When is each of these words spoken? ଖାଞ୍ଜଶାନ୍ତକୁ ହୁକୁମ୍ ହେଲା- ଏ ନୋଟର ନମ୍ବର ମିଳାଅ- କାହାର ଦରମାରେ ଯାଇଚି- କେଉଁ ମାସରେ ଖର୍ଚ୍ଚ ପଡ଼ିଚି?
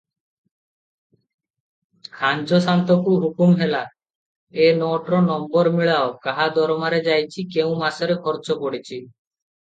ଖାଞ୍ଜଶାନ୍ତକୁ 2.21 3.13
ହୁକୁମ୍ 3.25 3.53
ହେଲା- 3.59 3.85
ଏ 4.63 4.71
ନୋଟର 4.79 5.21
ନମ୍ବର 5.27 5.75
ମିଳାଅ- 5.77 6.17
କାହାର 6.27 6.57
ଦରମାରେ 6.57 7.05
ଯାଇଚି- 7.11 7.49
କେଉଁ 7.59 7.79
ମାସରେ 7.85 8.19
ଖର୍ଚ୍ଚ 8.27 8.61
ପଡ଼ିଚି? 8.65 9.01